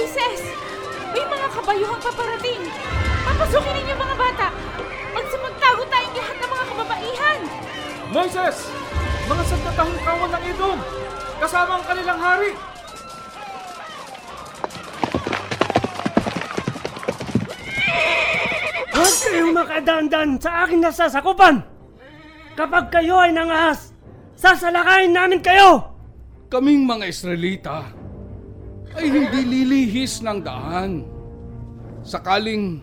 Moises! 0.00 0.40
May 1.12 1.28
mga 1.28 1.46
kabayuhang 1.52 2.00
paparating! 2.00 2.64
Papasukin 3.20 3.84
ninyo 3.84 3.94
mga 4.00 4.16
bata! 4.16 4.48
Magsipagtago 5.12 5.82
tayong 5.92 6.16
lahat 6.16 6.36
ng 6.40 6.48
mga 6.48 6.64
kababaihan! 6.72 7.38
Moises! 8.08 8.56
Mga 9.28 9.42
sandatahang 9.44 10.00
kawan 10.00 10.30
ng 10.32 10.44
Edom! 10.48 10.78
Kasama 11.36 11.72
ang 11.76 11.84
kanilang 11.84 12.16
hari! 12.16 12.50
Huwag 18.96 19.14
kayong 19.20 19.52
makadandan 19.52 20.28
sa 20.40 20.50
aking 20.64 20.80
nasasakupan! 20.80 21.60
Kapag 22.56 22.88
kayo 22.88 23.20
ay 23.20 23.36
nangahas, 23.36 23.92
sasalakayin 24.32 25.12
namin 25.12 25.44
kayo! 25.44 25.92
Kaming 26.48 26.88
mga 26.88 27.04
Israelita 27.04 27.99
ay 28.96 29.06
hindi 29.06 29.40
lilihis 29.46 30.22
ng 30.24 30.38
daan. 30.42 31.06
Sakaling 32.00 32.80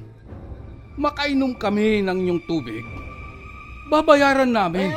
makainom 0.98 1.58
kami 1.58 2.06
ng 2.06 2.18
inyong 2.26 2.44
tubig, 2.46 2.86
babayaran 3.90 4.50
namin. 4.50 4.94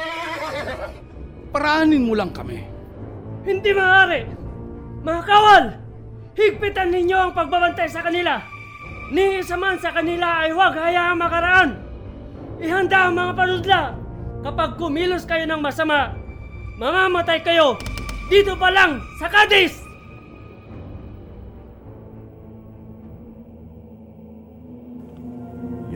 Paraanin 1.51 2.06
mo 2.06 2.15
lang 2.15 2.30
kami. 2.30 2.62
Hindi 3.42 3.70
maaari! 3.74 4.23
Mga 5.02 5.23
kawal! 5.27 5.65
Higpitan 6.38 6.95
ninyo 6.95 7.16
ang 7.18 7.32
pagbabantay 7.34 7.88
sa 7.90 8.04
kanila! 8.06 8.38
Ni 9.10 9.42
isa 9.42 9.59
man 9.59 9.74
sa 9.82 9.90
kanila 9.90 10.46
ay 10.46 10.54
huwag 10.54 10.77
hayaang 10.79 11.18
makaraan! 11.18 11.70
Ihanda 12.62 13.09
ang 13.09 13.15
mga 13.18 13.32
panudla! 13.34 13.82
Kapag 14.40 14.79
kumilos 14.79 15.27
kayo 15.27 15.45
ng 15.45 15.60
masama, 15.60 16.15
mamamatay 16.79 17.42
kayo 17.42 17.77
dito 18.30 18.54
pa 18.54 18.70
lang 18.70 19.02
sa 19.18 19.27
Cadiz! 19.27 19.79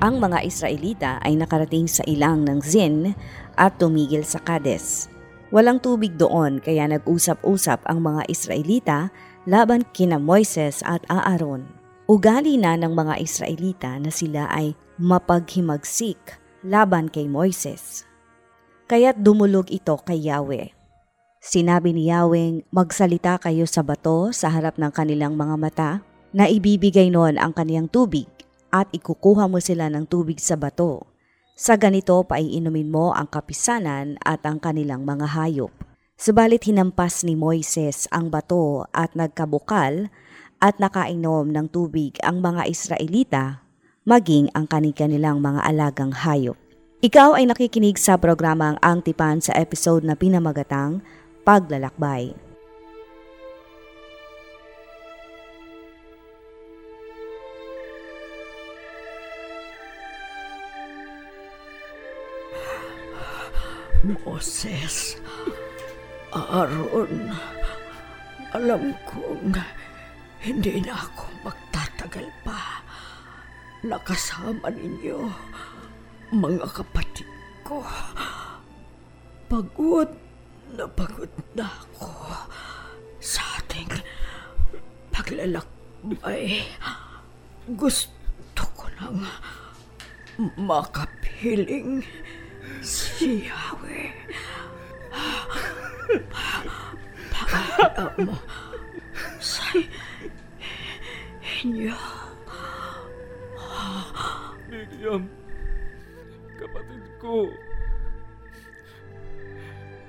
mga 0.00 0.44
Israelita 0.44 1.16
ay 1.24 1.40
nakarating 1.40 1.88
sa 1.88 2.04
ilang 2.04 2.44
ng 2.44 2.60
Zin 2.60 3.16
at 3.56 3.80
tumigil 3.80 4.20
sa 4.28 4.36
Kades. 4.44 5.08
Walang 5.48 5.80
tubig 5.80 6.20
doon 6.20 6.60
kaya 6.60 6.84
nag-usap-usap 6.84 7.86
ang 7.88 8.04
mga 8.04 8.28
Israelita 8.28 9.08
laban 9.48 9.86
kina 9.96 10.20
Moises 10.20 10.84
at 10.84 11.00
Aaron. 11.08 11.64
Ugali 12.06 12.60
na 12.60 12.76
ng 12.76 12.92
mga 12.92 13.18
Israelita 13.22 13.96
na 13.96 14.12
sila 14.12 14.50
ay 14.52 14.76
mapaghimagsik 15.00 16.18
laban 16.66 17.08
kay 17.08 17.24
Moises. 17.30 18.04
Kaya't 18.86 19.18
dumulog 19.22 19.72
ito 19.72 19.96
kay 20.04 20.28
Yahweh. 20.28 20.76
Sinabi 21.40 21.94
ni 21.94 22.10
Yahweh, 22.10 22.66
magsalita 22.74 23.38
kayo 23.38 23.64
sa 23.70 23.80
bato 23.86 24.34
sa 24.34 24.50
harap 24.50 24.76
ng 24.76 24.90
kanilang 24.90 25.38
mga 25.38 25.56
mata 25.56 25.90
na 26.34 26.50
ibibigay 26.50 27.08
noon 27.08 27.38
ang 27.38 27.54
kaniyang 27.54 27.88
tubig 27.88 28.26
at 28.82 28.92
ikukuha 28.92 29.48
mo 29.48 29.56
sila 29.62 29.88
ng 29.88 30.04
tubig 30.04 30.36
sa 30.36 30.60
bato. 30.60 31.08
Sa 31.56 31.80
ganito 31.80 32.20
paiinumin 32.28 32.92
mo 32.92 33.16
ang 33.16 33.24
kapisanan 33.32 34.20
at 34.20 34.44
ang 34.44 34.60
kanilang 34.60 35.08
mga 35.08 35.32
hayop. 35.32 35.72
Subalit 36.16 36.68
hinampas 36.68 37.24
ni 37.24 37.32
Moises 37.32 38.08
ang 38.12 38.28
bato 38.28 38.84
at 38.92 39.16
nagkabukal 39.16 40.12
at 40.60 40.76
nakainom 40.80 41.48
ng 41.48 41.68
tubig 41.68 42.16
ang 42.24 42.40
mga 42.40 42.68
Israelita, 42.68 43.64
maging 44.04 44.52
ang 44.52 44.68
kanilang 44.68 45.40
mga 45.40 45.64
alagang 45.64 46.12
hayop. 46.12 46.56
Ikaw 47.04 47.36
ay 47.36 47.44
nakikinig 47.48 48.00
sa 48.00 48.16
programang 48.16 48.80
Ang 48.80 49.04
Tipan 49.04 49.44
sa 49.44 49.52
episode 49.52 50.04
na 50.04 50.16
pinamagatang 50.16 51.04
Paglalakbay. 51.44 52.45
Moses, 64.06 65.18
Aaron, 66.30 67.34
alam 68.54 68.94
kong 69.02 69.58
hindi 70.38 70.78
na 70.78 70.94
ako 70.94 71.26
magtatagal 71.42 72.26
pa. 72.46 72.86
Nakasama 73.82 74.70
ninyo, 74.70 75.26
mga 76.30 76.66
kapatid 76.70 77.26
ko. 77.66 77.82
Pagod 79.50 80.10
na 80.78 80.86
pagod 80.86 81.30
na 81.58 81.66
ako 81.66 82.10
sa 83.18 83.42
ating 83.58 83.90
paglalakbay. 85.10 86.62
Gusto 87.74 88.62
ko 88.78 88.86
nang 89.02 89.26
makapiling 90.54 92.06
si 92.06 92.45
Yahweh. 93.20 94.12
Paalam 97.32 98.12
mo 98.28 98.36
sa 99.40 99.72
inyo. 101.64 101.96
Miriam, 104.68 105.24
kapatid 106.60 107.04
ko. 107.16 107.48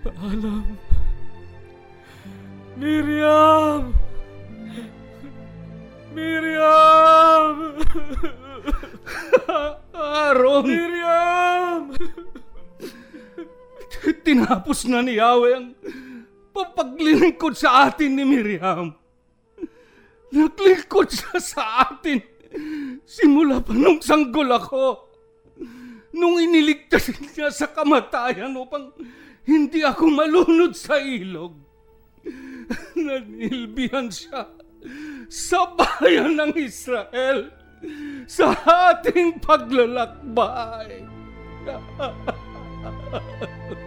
Paalam. 0.04 0.76
Miriam! 2.78 3.96
Miriam! 6.14 7.56
Aaron! 9.98 10.64
Miriam! 10.68 11.84
Tinapos 14.28 14.84
na 14.92 15.00
ni 15.00 15.16
Yahweh 15.16 15.56
ang 15.56 15.72
papaglingkod 16.52 17.56
sa 17.56 17.88
atin 17.88 18.12
ni 18.12 18.28
Miriam. 18.28 18.92
Naglingkod 20.36 21.08
siya 21.08 21.40
sa 21.40 21.88
atin 21.88 22.20
simula 23.08 23.64
pa 23.64 23.72
nung 23.72 24.04
sanggol 24.04 24.52
ako. 24.52 25.08
Nung 26.12 26.44
iniligtas 26.44 27.08
niya 27.16 27.56
sa 27.56 27.72
kamatayan 27.72 28.52
upang 28.60 28.92
hindi 29.48 29.88
ako 29.88 30.12
malunod 30.12 30.76
sa 30.76 31.00
ilog. 31.00 31.56
Nanilbihan 33.00 34.12
siya 34.12 34.52
sa 35.32 35.72
bayan 35.72 36.36
ng 36.36 36.52
Israel 36.60 37.48
sa 38.28 38.52
ating 38.92 39.40
paglalakbay. 39.40 41.08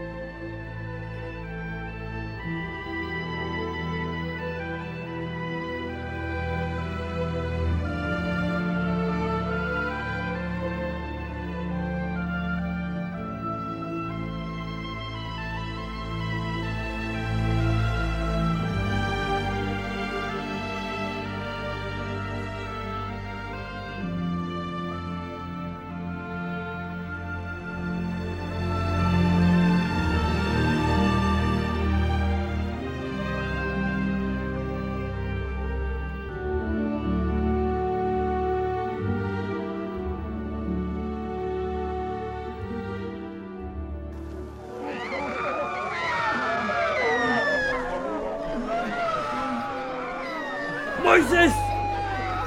Moises! 51.21 51.53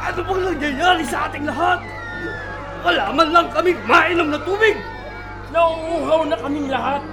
Ano 0.01 0.25
bang 0.25 0.41
nangyayari 0.49 1.05
sa 1.05 1.29
ating 1.29 1.45
lahat? 1.45 1.77
Wala 2.81 3.13
man 3.13 3.29
lang 3.29 3.47
kaming 3.53 3.77
mainom 3.85 4.33
na 4.33 4.41
tubig! 4.41 4.73
Nauuhaw 5.53 6.25
na 6.25 6.33
kaming 6.41 6.73
lahat! 6.73 7.05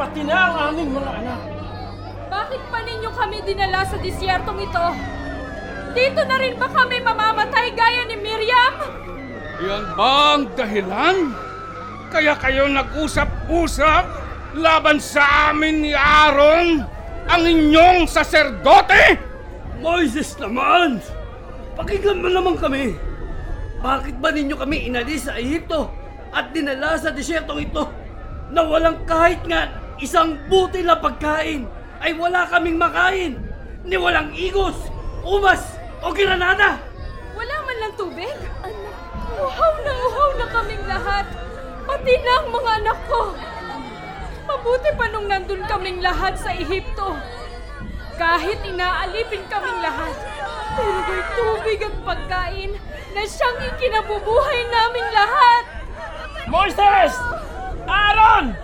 Pati 0.00 0.24
na 0.24 0.48
ang 0.48 0.56
aming 0.72 0.96
mga 0.96 1.10
anak! 1.12 1.40
Bakit 2.32 2.62
pa 2.72 2.80
ninyo 2.80 3.10
kami 3.12 3.36
dinala 3.44 3.84
sa 3.84 4.00
disyertong 4.00 4.64
ito? 4.64 4.86
Dito 5.92 6.24
na 6.24 6.36
rin 6.40 6.56
ba 6.56 6.72
kami 6.72 7.04
mamamatay 7.04 7.68
gaya 7.76 8.08
ni 8.08 8.16
Miriam? 8.24 8.74
Yan 9.60 9.84
ba 9.92 10.40
ang 10.40 10.48
dahilan? 10.56 11.36
Kaya 12.08 12.32
kayo 12.40 12.64
nag-usap-usap 12.64 14.04
laban 14.56 14.96
sa 15.04 15.52
amin 15.52 15.84
ni 15.84 15.92
Aaron, 15.92 16.80
ang 17.28 17.42
inyong 17.44 18.08
saserdote? 18.08 19.27
Moises 19.78 20.34
naman! 20.42 20.98
Pakinggan 21.78 22.18
mo 22.18 22.26
naman 22.26 22.58
kami! 22.58 22.98
Bakit 23.78 24.18
ba 24.18 24.34
ninyo 24.34 24.58
kami 24.58 24.90
inalis 24.90 25.30
sa 25.30 25.38
Ehipto 25.38 25.94
at 26.34 26.50
dinala 26.50 26.98
sa 26.98 27.14
disyertong 27.14 27.62
ito 27.62 27.86
na 28.50 28.66
walang 28.66 29.06
kahit 29.06 29.38
nga 29.46 29.70
isang 30.02 30.34
buti 30.50 30.82
na 30.82 30.98
pagkain 30.98 31.70
ay 32.02 32.10
wala 32.18 32.42
kaming 32.50 32.74
makain 32.74 33.38
ni 33.86 33.94
walang 33.94 34.34
igos, 34.34 34.74
umas 35.22 35.78
o 36.02 36.10
granada? 36.10 36.82
Wala 37.38 37.56
man 37.62 37.76
lang 37.78 37.94
tubig? 37.94 38.34
Anak, 38.66 38.96
uhaw 39.38 39.74
na 39.86 39.92
uhaw 39.94 40.30
na 40.34 40.46
kaming 40.50 40.84
lahat. 40.90 41.26
Pati 41.86 42.14
na 42.18 42.32
ang 42.34 42.48
mga 42.50 42.70
anak 42.82 42.98
ko. 43.06 43.22
Mabuti 44.42 44.90
pa 44.98 45.06
nung 45.14 45.30
nandun 45.30 45.62
kaming 45.70 46.02
lahat 46.02 46.34
sa 46.34 46.50
Ehipto. 46.50 47.37
Kahit 48.18 48.58
inaalipin 48.66 49.46
kaming 49.46 49.78
lahat, 49.78 50.10
pero 50.74 50.98
may 51.06 51.22
tubig 51.38 51.78
at 51.86 51.94
pagkain 52.02 52.72
na 53.14 53.22
siyang 53.22 53.58
ikinabubuhay 53.62 54.60
namin 54.66 55.06
lahat. 55.14 55.64
Moises! 56.50 57.14
Aaron! 57.86 58.58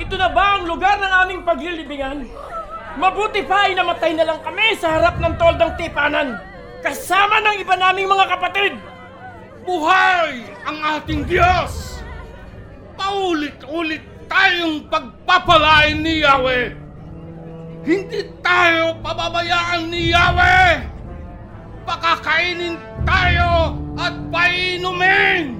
Ito 0.00 0.14
na 0.16 0.32
ba 0.32 0.56
ang 0.56 0.64
lugar 0.64 0.96
ng 1.04 1.12
aming 1.20 1.44
paglilibingan? 1.44 2.24
Mabuti 2.96 3.44
pa 3.44 3.68
ay 3.68 3.76
namatay 3.76 4.16
na 4.16 4.24
lang 4.24 4.40
kami 4.40 4.72
sa 4.80 4.96
harap 4.96 5.20
ng 5.20 5.36
toldang 5.36 5.76
tipanan. 5.76 6.40
Kasama 6.80 7.44
ng 7.44 7.60
iba 7.60 7.76
naming 7.76 8.08
mga 8.08 8.26
kapatid. 8.40 8.72
Buhay 9.68 10.48
ang 10.64 10.78
ating 10.96 11.28
Diyos! 11.28 12.00
Paulit-ulit 12.96 14.00
tayong 14.32 14.88
pagpapalain 14.88 16.00
ni 16.00 16.24
Yahweh! 16.24 16.87
Hindi 17.86 18.26
tayo 18.42 18.98
pababayaan 19.02 19.90
ni 19.90 20.10
Yahweh! 20.10 20.82
Pakakainin 21.86 22.74
tayo 23.06 23.78
at 23.94 24.14
painumin! 24.34 25.57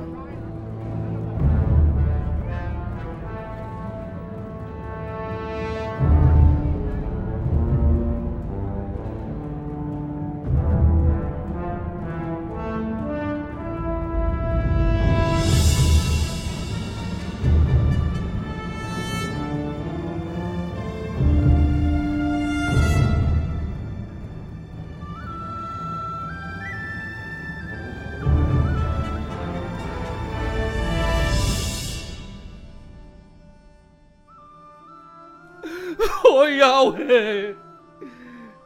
Yahweh! 36.59 37.55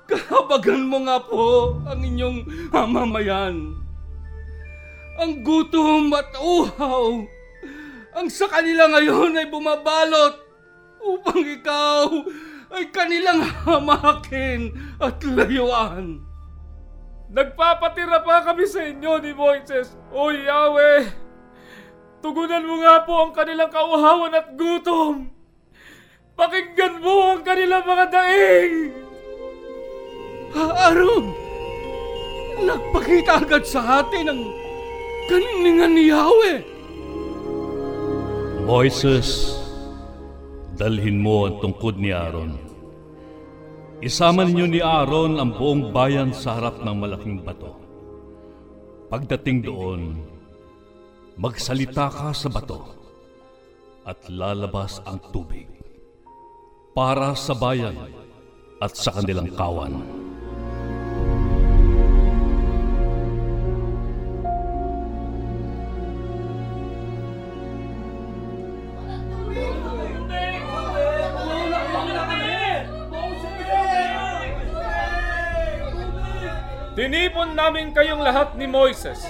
Kahabagan 0.09 0.83
mo 0.89 0.99
nga 1.05 1.21
po 1.21 1.77
ang 1.85 2.00
inyong 2.00 2.73
mamamayan. 2.73 3.77
Ang 5.21 5.33
gutom 5.44 6.09
at 6.17 6.33
uhaw 6.41 7.25
ang 8.12 8.29
sa 8.29 8.44
kanila 8.44 8.93
ngayon 8.93 9.41
ay 9.41 9.49
bumabalot 9.49 10.37
upang 11.00 11.41
ikaw 11.49 12.12
ay 12.77 12.93
kanilang 12.93 13.41
hamakin 13.41 14.69
at 15.00 15.17
layuan. 15.25 16.21
Nagpapatira 17.33 18.21
pa 18.21 18.45
kami 18.45 18.69
sa 18.69 18.85
inyo 18.85 19.17
ni 19.25 19.33
Moises, 19.33 19.97
O 20.12 20.29
Yahweh! 20.29 21.09
Tugunan 22.21 22.69
mo 22.69 22.85
nga 22.85 23.00
po 23.09 23.25
ang 23.25 23.33
kanilang 23.33 23.73
kauhawan 23.73 24.37
at 24.37 24.53
gutom! 24.61 25.33
Pakinggan 26.32 26.94
mo 27.05 27.37
ang 27.37 27.43
kanilang 27.44 27.84
mga 27.84 28.06
daing! 28.08 28.76
Aaron! 30.52 31.26
Nagpakita 32.62 33.43
agad 33.43 33.64
sa 33.64 34.05
atin 34.05 34.32
ang 34.32 34.40
kaningan 35.29 35.93
ni 35.93 36.12
Yahweh. 36.12 36.58
Moises, 38.62 39.58
dalhin 40.79 41.19
mo 41.19 41.50
ang 41.50 41.58
tungkod 41.58 41.99
ni 41.99 42.14
Aaron. 42.14 42.56
Isama 44.02 44.46
ninyo 44.46 44.67
ni 44.67 44.81
Aaron 44.82 45.38
ang 45.38 45.55
buong 45.55 45.94
bayan 45.94 46.31
sa 46.35 46.58
harap 46.58 46.81
ng 46.82 46.96
malaking 46.96 47.43
bato. 47.43 47.75
Pagdating 49.12 49.67
doon, 49.67 50.00
magsalita 51.37 52.08
ka 52.08 52.31
sa 52.32 52.49
bato 52.49 52.96
at 54.02 54.19
lalabas 54.26 54.99
ang 55.06 55.23
tubig 55.31 55.81
para 56.93 57.33
sa 57.33 57.56
bayan 57.56 57.97
at 58.77 58.93
sa 58.93 59.17
kanilang 59.17 59.49
kawan. 59.56 60.05
Tinipon 76.93 77.57
namin 77.57 77.97
kayong 77.97 78.21
lahat 78.21 78.52
ni 78.61 78.69
Moises 78.69 79.25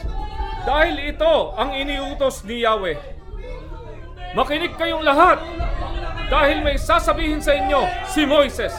dahil 0.66 1.14
ito 1.14 1.54
ang 1.54 1.78
iniutos 1.78 2.42
ni 2.42 2.66
Yahweh. 2.66 2.98
Makinig 4.34 4.74
kayong 4.74 5.06
lahat 5.06 5.38
dahil 6.32 6.64
may 6.64 6.80
sasabihin 6.80 7.44
sa 7.44 7.52
inyo 7.52 7.84
si 8.08 8.24
Moises. 8.24 8.72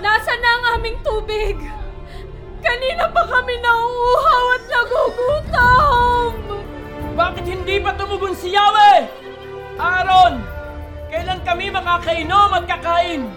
Nasaan 0.00 0.40
na 0.40 0.50
ang 0.56 0.64
aming 0.80 0.96
tubig? 1.04 1.60
Kanina 2.64 3.12
pa 3.12 3.28
kami 3.28 3.60
nauuhaw 3.60 4.46
at 4.56 4.64
nagugutom! 4.72 6.30
Bakit 7.12 7.44
hindi 7.44 7.76
pa 7.84 7.92
tumugon 7.92 8.32
si 8.32 8.56
Yahweh? 8.56 9.04
Aaron, 9.76 10.40
kailan 11.12 11.44
kami 11.44 11.68
makakainom 11.68 12.56
at 12.56 12.64
kakain? 12.64 13.28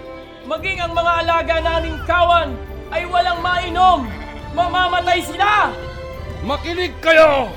Maging 0.48 0.80
ang 0.80 0.96
mga 0.96 1.12
alaga 1.28 1.56
naming 1.60 2.00
kawan 2.08 2.56
ay 2.96 3.04
walang 3.04 3.44
mainom. 3.44 4.08
Mamamatay 4.56 5.20
sila! 5.28 5.76
Makinig 6.48 6.96
kayo, 7.04 7.52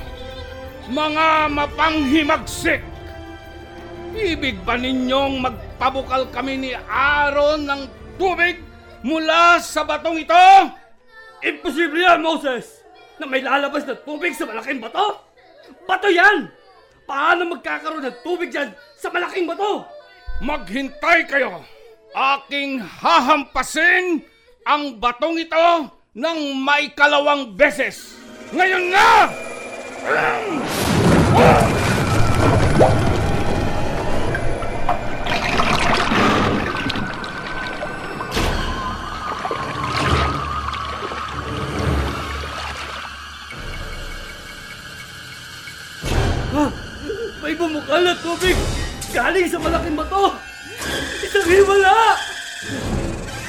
mga 0.91 1.47
mapanghimagsik! 1.55 2.88
Ibig 4.19 4.67
ba 4.67 4.75
ninyong 4.75 5.39
magpabukal 5.39 6.27
kami 6.35 6.59
ni 6.59 6.71
Aaron 6.75 7.63
ng 7.63 7.81
tubig 8.19 8.59
mula 8.99 9.63
sa 9.63 9.87
batong 9.87 10.19
ito? 10.19 10.43
Imposible 11.39 12.03
yan, 12.03 12.19
Moses! 12.19 12.83
Na 13.15 13.23
may 13.23 13.39
lalabas 13.39 13.87
na 13.87 13.95
tubig 13.95 14.35
sa 14.35 14.43
malaking 14.43 14.83
bato? 14.83 15.23
Bato 15.87 16.11
yan! 16.11 16.51
Paano 17.07 17.47
magkakaroon 17.47 18.03
ng 18.11 18.19
tubig 18.19 18.51
dyan 18.51 18.75
sa 18.99 19.07
malaking 19.07 19.47
bato? 19.47 19.87
Maghintay 20.43 21.23
kayo! 21.23 21.63
Aking 22.11 22.83
hahampasin 22.83 24.19
ang 24.67 24.99
batong 24.99 25.39
ito 25.39 25.95
ng 26.11 26.39
may 26.59 26.91
kalawang 26.91 27.55
beses! 27.55 28.19
Ngayon 28.51 28.83
na! 28.91 29.07
May 47.49 47.57
bumukal 47.57 48.05
na 48.05 48.13
tubig 48.13 48.53
galing 49.09 49.49
sa 49.49 49.57
malaking 49.57 49.97
bato! 49.97 50.37
Isang 51.17 51.49
himala! 51.49 52.13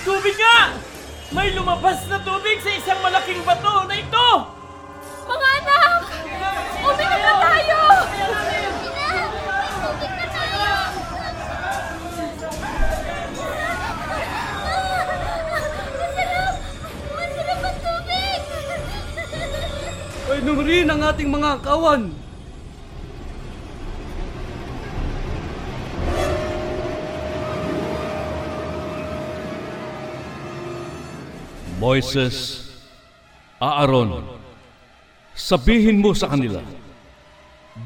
Tubig 0.09 0.40
nga! 0.40 0.73
May 1.28 1.52
lumabas 1.52 2.09
na 2.09 2.16
tubig 2.25 2.64
sa 2.64 2.73
isang 2.80 2.97
malaking 3.04 3.45
bato 3.45 3.85
na 3.85 3.92
ito! 4.00 4.28
Mga 5.28 5.49
anak! 5.52 6.00
Uminom 6.80 7.21
na 7.21 7.35
tayo! 7.45 7.80
Painom 20.25 20.59
rin 20.64 20.88
ang 20.88 21.04
ating 21.04 21.28
mga 21.28 21.61
kawan. 21.61 22.20
Moises, 31.80 32.68
Aaron, 33.56 34.37
sabihin 35.32 36.04
mo 36.04 36.12
sa 36.12 36.28
kanila, 36.28 36.60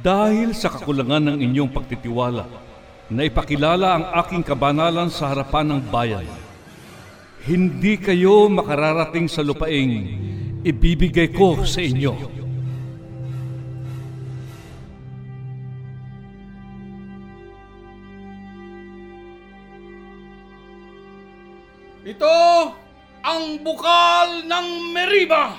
dahil 0.02 0.50
sa 0.50 0.66
kakulangan 0.66 1.30
ng 1.30 1.38
inyong 1.38 1.70
pagtitiwala, 1.70 2.42
na 3.06 3.22
ipakilala 3.22 3.94
ang 3.94 4.04
aking 4.18 4.42
kabanalan 4.42 5.14
sa 5.14 5.30
harapan 5.30 5.78
ng 5.78 5.80
bayan, 5.94 6.26
hindi 7.46 7.94
kayo 7.94 8.50
makararating 8.50 9.30
sa 9.30 9.46
lupaing 9.46 10.10
ibibigay 10.66 11.30
ko 11.30 11.62
sa 11.62 11.78
inyo. 11.78 12.34
Ito 22.02 22.34
ang 23.34 23.58
bukal 23.66 24.46
ng 24.46 24.94
Meriba, 24.94 25.58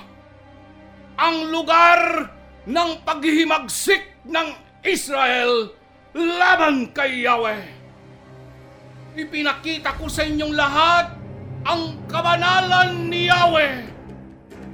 ang 1.20 1.52
lugar 1.52 2.24
ng 2.64 2.90
paghihimagsik 3.04 4.24
ng 4.24 4.48
Israel 4.80 5.76
laban 6.16 6.88
kay 6.96 7.28
Yahweh. 7.28 7.60
Ipinakita 9.20 9.92
ko 10.00 10.08
sa 10.08 10.24
inyong 10.24 10.56
lahat 10.56 11.20
ang 11.68 12.00
kabanalan 12.08 13.12
ni 13.12 13.28
Yahweh. 13.28 13.84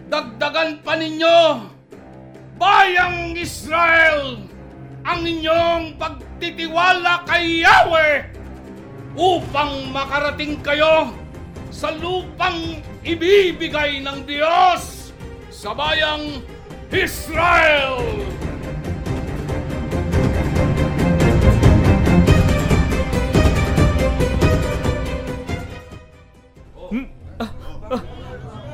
Dagdagan 0.07 0.87
pa 0.87 0.95
ninyo, 0.95 1.39
bayang 2.55 3.35
Israel, 3.35 4.47
ang 5.03 5.27
inyong 5.27 5.99
pagtitiwala 5.99 7.27
kay 7.27 7.67
Yahweh 7.67 8.31
upang 9.19 9.91
makarating 9.91 10.63
kayo 10.63 11.22
sa 11.73 11.88
lupang 11.97 12.85
ibibigay 13.00 14.05
ng 14.05 14.29
Diyos 14.29 15.11
sa 15.49 15.73
bayang 15.73 16.45
Israel. 16.93 18.05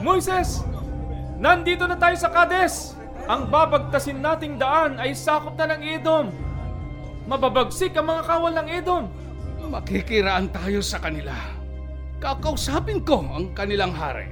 Moises! 0.03 0.67
Nandito 1.39 1.87
na 1.87 1.95
tayo 1.95 2.19
sa 2.19 2.31
Kades! 2.35 2.99
Ang 3.29 3.47
babagtasin 3.53 4.19
nating 4.19 4.59
daan 4.59 4.99
ay 4.99 5.15
sakop 5.15 5.55
na 5.55 5.77
ng 5.77 5.83
Edom. 5.85 6.27
Mababagsik 7.29 7.93
ang 7.95 8.09
mga 8.09 8.23
kawal 8.25 8.53
ng 8.57 8.69
Edom. 8.73 9.05
Makikiraan 9.69 10.49
tayo 10.49 10.81
sa 10.81 10.97
kanila. 10.97 11.58
Kakausapin 12.19 13.07
ko 13.07 13.23
ang 13.23 13.55
kanilang 13.55 13.95
hari. 13.95 14.27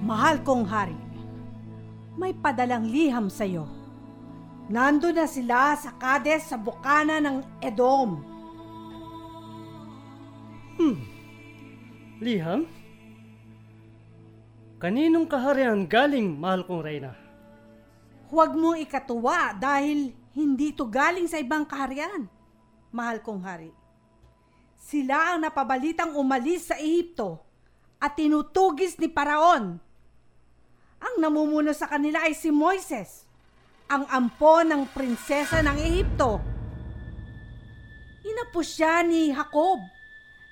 Mahal 0.00 0.40
kong 0.40 0.64
hari, 0.64 0.96
may 2.16 2.32
padalang 2.32 2.88
liham 2.88 3.28
sa 3.28 3.44
iyo. 3.44 3.68
Nando 4.72 5.12
na 5.12 5.28
sila 5.28 5.76
sa 5.76 5.92
Kades 5.92 6.48
sa 6.48 6.56
bukana 6.56 7.20
ng 7.20 7.60
Edom. 7.60 8.24
Liham? 12.24 12.64
Kaninong 14.80 15.28
kaharian 15.28 15.84
galing, 15.84 16.40
mahal 16.40 16.64
kong 16.64 16.80
Reyna? 16.80 17.12
Huwag 18.32 18.56
mo 18.56 18.72
ikatuwa 18.72 19.52
dahil 19.52 20.16
hindi 20.32 20.72
to 20.72 20.88
galing 20.88 21.28
sa 21.28 21.36
ibang 21.36 21.68
kaharian. 21.68 22.24
Mahal 22.88 23.20
kong 23.20 23.44
hari. 23.44 23.68
Sila 24.80 25.36
ang 25.36 25.44
napabalitang 25.44 26.16
umalis 26.16 26.72
sa 26.72 26.80
Ehipto 26.80 27.44
at 28.00 28.16
tinutugis 28.16 28.96
ni 28.96 29.12
Paraon. 29.12 29.76
Ang 31.04 31.14
namumuno 31.20 31.76
sa 31.76 31.84
kanila 31.84 32.24
ay 32.24 32.32
si 32.32 32.48
Moises, 32.48 33.28
ang 33.84 34.08
ampo 34.08 34.64
ng 34.64 34.88
prinsesa 34.96 35.60
ng 35.60 35.76
Ehipto. 35.76 36.40
Inapos 38.24 38.64
siya 38.64 39.04
ni 39.04 39.28
Jacob, 39.28 39.80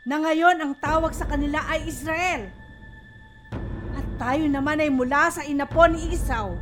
na 0.02 0.18
ngayon 0.18 0.58
ang 0.58 0.72
tawag 0.82 1.14
sa 1.14 1.26
kanila 1.30 1.62
ay 1.70 1.86
Israel. 1.86 2.50
At 3.94 4.06
tayo 4.18 4.44
naman 4.50 4.82
ay 4.82 4.90
mula 4.90 5.30
sa 5.30 5.46
inapon 5.46 5.94
ni 5.94 6.10
Esau, 6.10 6.58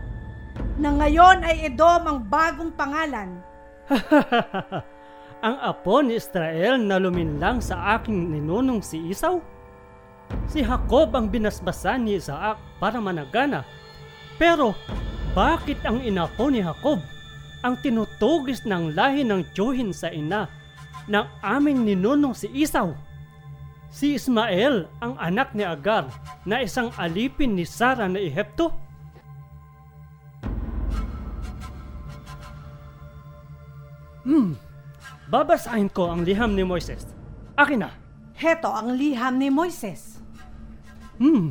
na 0.77 0.93
ngayon 0.93 1.41
ay 1.41 1.73
Edom 1.73 2.05
ang 2.05 2.19
bagong 2.21 2.73
pangalan. 2.77 3.41
Ang 5.41 5.57
apo 5.57 6.05
ni 6.05 6.21
Israel 6.21 6.77
na 6.85 7.01
luminlang 7.01 7.65
sa 7.65 7.97
aking 7.97 8.29
ninunong 8.29 8.85
si 8.85 9.09
Isaw? 9.09 9.41
Si 10.45 10.61
Jacob 10.61 11.17
ang 11.17 11.33
binasbasan 11.33 12.05
ni 12.05 12.21
Isaac 12.21 12.61
para 12.77 13.01
managana. 13.01 13.65
Pero 14.37 14.77
bakit 15.33 15.81
ang 15.89 16.05
inapo 16.05 16.53
ni 16.53 16.61
Jacob 16.61 17.01
ang 17.65 17.81
tinutugis 17.81 18.69
ng 18.69 18.93
lahi 18.93 19.25
ng 19.25 19.49
tiyuhin 19.57 19.97
sa 19.97 20.13
ina 20.13 20.45
ng 21.09 21.25
aming 21.41 21.89
ninunong 21.89 22.37
si 22.37 22.53
Isaw? 22.53 22.93
Si 23.91 24.15
Ismael 24.15 24.87
ang 25.03 25.19
anak 25.19 25.51
ni 25.51 25.67
Agar 25.67 26.15
na 26.47 26.63
isang 26.63 26.95
alipin 26.95 27.59
ni 27.59 27.67
Sara 27.67 28.07
na 28.07 28.23
Ehipto? 28.23 28.71
Hmm, 34.23 34.55
babasahin 35.27 35.91
ko 35.91 36.07
ang 36.07 36.23
liham 36.23 36.55
ni 36.55 36.63
Moises. 36.63 37.03
Akin 37.59 37.83
na. 37.83 37.91
Heto 38.39 38.71
ang 38.71 38.95
liham 38.95 39.43
ni 39.43 39.51
Moises. 39.51 40.23
Hmm, 41.19 41.51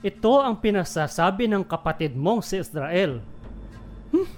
ito 0.00 0.40
ang 0.40 0.56
pinasasabi 0.64 1.52
ng 1.52 1.68
kapatid 1.68 2.16
mong 2.16 2.48
si 2.48 2.64
Israel. 2.64 3.20
Hmm, 4.08 4.28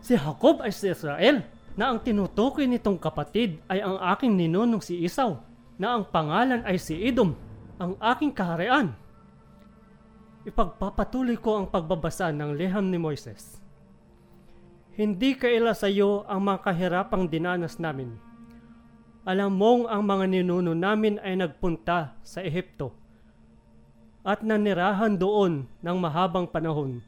si 0.00 0.16
Jacob 0.16 0.64
ay 0.64 0.72
si 0.72 0.88
Israel 0.88 1.44
na 1.76 1.92
ang 1.92 2.00
tinutukoy 2.00 2.64
nitong 2.64 2.96
kapatid 2.96 3.60
ay 3.68 3.84
ang 3.84 4.00
aking 4.16 4.32
ninunong 4.32 4.80
si 4.80 5.04
Isaw 5.04 5.47
na 5.78 5.96
ang 5.96 6.04
pangalan 6.10 6.66
ay 6.66 6.76
si 6.76 6.98
Edom, 7.06 7.38
ang 7.78 7.94
aking 8.02 8.34
kaharian. 8.34 8.92
Ipagpapatuloy 10.42 11.38
ko 11.38 11.62
ang 11.62 11.66
pagbabasa 11.70 12.34
ng 12.34 12.58
liham 12.58 12.90
ni 12.90 12.98
Moises. 12.98 13.62
Hindi 14.98 15.38
kaila 15.38 15.78
sa 15.78 15.86
iyo 15.86 16.26
ang 16.26 16.42
mga 16.42 16.58
kahirapang 16.66 17.30
dinanas 17.30 17.78
namin. 17.78 18.18
Alam 19.22 19.54
mong 19.54 19.86
ang 19.86 20.02
mga 20.02 20.26
ninuno 20.26 20.74
namin 20.74 21.22
ay 21.22 21.38
nagpunta 21.38 22.18
sa 22.26 22.42
Ehipto 22.42 22.90
at 24.26 24.42
nanirahan 24.42 25.14
doon 25.14 25.70
ng 25.80 25.96
mahabang 26.02 26.50
panahon. 26.50 26.98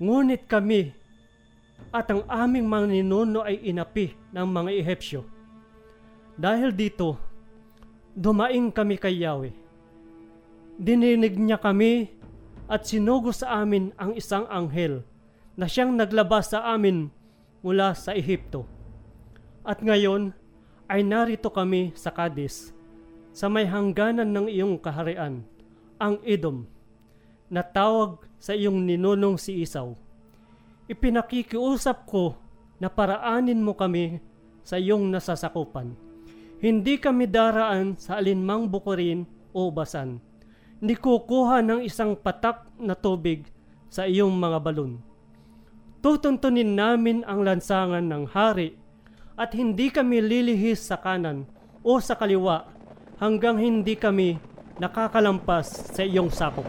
Ngunit 0.00 0.48
kami 0.48 0.96
at 1.92 2.08
ang 2.08 2.24
aming 2.26 2.64
mga 2.64 2.86
ninuno 2.88 3.44
ay 3.44 3.60
inapi 3.60 4.16
ng 4.32 4.46
mga 4.48 4.70
Ehipsyo. 4.80 5.22
Dahil 6.34 6.72
dito, 6.72 7.33
dumaing 8.14 8.70
kami 8.70 8.94
kay 8.94 9.26
Yahweh. 9.26 9.54
Dininig 10.78 11.38
niya 11.38 11.58
kami 11.58 12.10
at 12.70 12.86
sinugo 12.86 13.34
sa 13.34 13.62
amin 13.62 13.90
ang 13.98 14.14
isang 14.14 14.46
anghel 14.48 15.02
na 15.54 15.66
siyang 15.70 15.94
naglabas 15.94 16.50
sa 16.50 16.66
amin 16.74 17.10
mula 17.62 17.94
sa 17.94 18.14
Ehipto. 18.14 18.66
At 19.62 19.82
ngayon 19.82 20.34
ay 20.90 21.02
narito 21.02 21.50
kami 21.50 21.94
sa 21.94 22.10
Cadiz, 22.10 22.74
sa 23.34 23.50
may 23.50 23.66
hangganan 23.66 24.30
ng 24.30 24.46
iyong 24.50 24.76
kaharian, 24.78 25.42
ang 25.98 26.18
Edom, 26.26 26.66
na 27.50 27.62
tawag 27.62 28.22
sa 28.38 28.52
iyong 28.54 28.82
ninunong 28.82 29.38
si 29.38 29.62
Isaw. 29.62 29.94
Ipinakikiusap 30.90 32.04
ko 32.04 32.36
na 32.76 32.92
paraanin 32.92 33.62
mo 33.62 33.72
kami 33.72 34.20
sa 34.60 34.76
iyong 34.76 35.08
nasasakupan. 35.08 35.96
Hindi 36.64 36.96
kami 36.96 37.28
daraan 37.28 38.00
sa 38.00 38.16
alinmang 38.16 38.72
bukurin 38.72 39.28
o 39.52 39.68
basan. 39.68 40.16
ni 40.80 40.96
kukuha 40.96 41.60
ng 41.64 41.80
isang 41.84 42.16
patak 42.16 42.64
na 42.76 42.96
tubig 42.96 43.44
sa 43.88 44.04
iyong 44.04 44.32
mga 44.32 44.58
balon. 44.64 45.00
Tutuntunin 46.04 46.76
namin 46.76 47.24
ang 47.24 47.40
lansangan 47.40 48.04
ng 48.04 48.28
hari 48.32 48.76
at 49.36 49.52
hindi 49.56 49.88
kami 49.88 50.20
lilihis 50.20 50.84
sa 50.84 51.00
kanan 51.00 51.48
o 51.80 52.00
sa 52.00 52.16
kaliwa 52.16 52.68
hanggang 53.16 53.56
hindi 53.56 53.96
kami 53.96 54.36
nakakalampas 54.76 55.92
sa 55.96 56.04
iyong 56.04 56.28
sakop. 56.28 56.68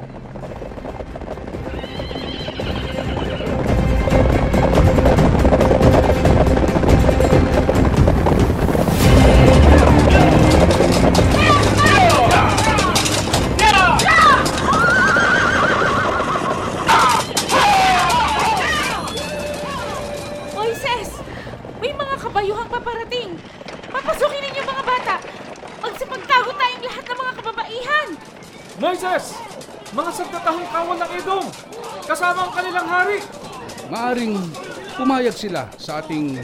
Pumayag 35.16 35.32
sila 35.32 35.64
sa 35.80 36.04
ating 36.04 36.44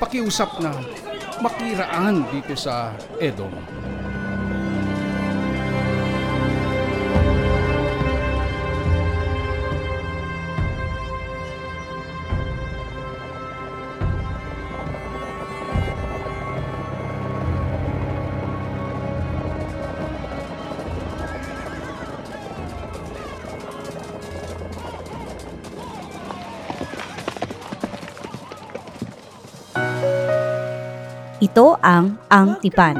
pakiusap 0.00 0.56
na 0.64 0.72
makiraan 1.44 2.24
dito 2.32 2.56
sa 2.56 2.96
Edom. 3.20 3.52
Ito 31.50 31.82
ang 31.82 32.14
Ang 32.30 32.62
Tipan. 32.62 32.94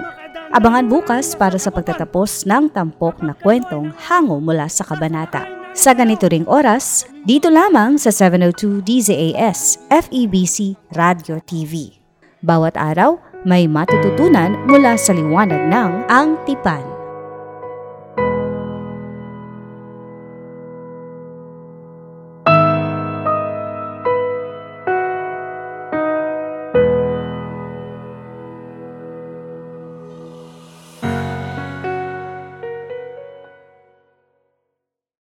Abangan 0.50 0.90
bukas 0.90 1.38
para 1.38 1.54
sa 1.54 1.70
pagtatapos 1.70 2.50
ng 2.50 2.66
tampok 2.74 3.22
na 3.22 3.30
kwentong 3.30 3.94
hango 4.10 4.42
mula 4.42 4.66
sa 4.66 4.82
kabanata. 4.82 5.46
Sa 5.70 5.94
ganito 5.94 6.26
ring 6.26 6.42
oras, 6.50 7.06
dito 7.22 7.46
lamang 7.46 7.94
sa 7.94 8.10
702 8.10 8.82
DZAS 8.82 9.86
FEBC 9.86 10.74
Radio 10.98 11.38
TV. 11.46 11.94
Bawat 12.42 12.74
araw, 12.74 13.22
may 13.46 13.70
matututunan 13.70 14.58
mula 14.66 14.98
sa 14.98 15.14
liwanag 15.14 15.70
ng 15.70 16.10
Ang 16.10 16.34
Tipan. 16.42 16.99